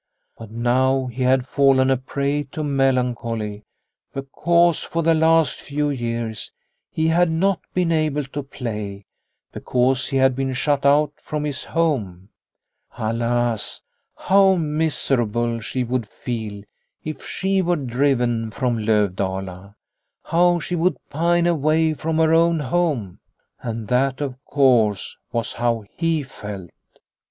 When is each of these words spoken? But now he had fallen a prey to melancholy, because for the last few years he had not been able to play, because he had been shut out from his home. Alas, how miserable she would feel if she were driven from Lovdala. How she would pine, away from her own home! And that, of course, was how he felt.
But 0.35 0.49
now 0.49 1.05
he 1.05 1.21
had 1.21 1.45
fallen 1.45 1.91
a 1.91 1.95
prey 1.97 2.41
to 2.53 2.63
melancholy, 2.63 3.65
because 4.15 4.81
for 4.81 5.03
the 5.03 5.13
last 5.13 5.61
few 5.61 5.91
years 5.91 6.51
he 6.89 7.09
had 7.09 7.29
not 7.29 7.59
been 7.75 7.91
able 7.91 8.23
to 8.23 8.41
play, 8.41 9.05
because 9.51 10.07
he 10.07 10.17
had 10.17 10.35
been 10.35 10.53
shut 10.53 10.87
out 10.87 11.11
from 11.17 11.43
his 11.45 11.65
home. 11.65 12.29
Alas, 12.97 13.79
how 14.17 14.55
miserable 14.55 15.59
she 15.59 15.83
would 15.83 16.07
feel 16.07 16.63
if 17.05 17.23
she 17.23 17.61
were 17.61 17.75
driven 17.75 18.49
from 18.49 18.79
Lovdala. 18.79 19.75
How 20.23 20.59
she 20.59 20.75
would 20.75 20.97
pine, 21.11 21.45
away 21.45 21.93
from 21.93 22.17
her 22.17 22.33
own 22.33 22.59
home! 22.59 23.19
And 23.61 23.87
that, 23.89 24.19
of 24.19 24.43
course, 24.45 25.15
was 25.31 25.53
how 25.53 25.83
he 25.95 26.23
felt. 26.23 26.71